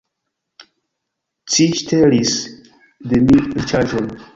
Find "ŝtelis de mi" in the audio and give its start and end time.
1.83-3.41